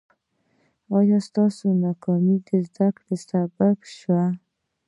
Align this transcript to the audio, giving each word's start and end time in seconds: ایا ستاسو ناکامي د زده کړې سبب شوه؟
ایا 0.97 1.19
ستاسو 1.27 1.65
ناکامي 1.83 2.35
د 2.47 2.49
زده 2.67 2.87
کړې 2.97 3.15
سبب 3.29 3.77
شوه؟ 3.97 4.23